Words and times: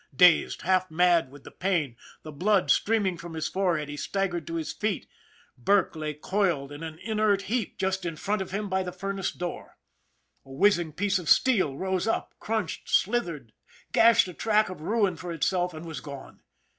Dazed, 0.15 0.63
half 0.63 0.89
mad 0.89 1.29
with 1.29 1.43
the 1.43 1.51
pain, 1.51 1.95
the 2.23 2.31
blood 2.31 2.71
streaming 2.71 3.17
from 3.19 3.35
his 3.35 3.47
forehead, 3.47 3.87
he 3.87 3.95
staggered 3.95 4.47
to 4.47 4.55
his 4.55 4.73
feet. 4.73 5.05
Burke 5.59 5.95
lay 5.95 6.15
coiled 6.15 6.71
in 6.71 6.81
an 6.81 6.97
inert 7.03 7.43
heap 7.43 7.77
just 7.77 8.03
in 8.03 8.15
front 8.15 8.41
of 8.41 8.49
him 8.49 8.67
by 8.67 8.81
the 8.81 8.85
90 8.85 8.87
ON 8.87 8.87
THE 8.87 8.87
IRON 8.87 8.89
AT 8.89 8.93
BIG 8.95 8.95
CLOUD 8.97 9.15
furnace 9.15 9.31
door. 9.33 9.77
A 10.43 10.49
whizzing 10.51 10.93
piece 10.93 11.19
of 11.19 11.29
steel 11.29 11.77
rose 11.77 12.07
up, 12.07 12.33
crunched, 12.39 12.89
slithered, 12.89 13.53
gashed 13.91 14.27
a 14.27 14.33
track 14.33 14.69
of 14.69 14.81
ruin 14.81 15.17
for 15.17 15.31
itself, 15.31 15.71
and 15.71 15.85
was 15.85 16.01
gone. 16.01 16.41